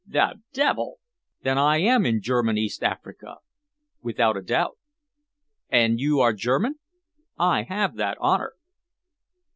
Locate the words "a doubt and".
4.35-5.99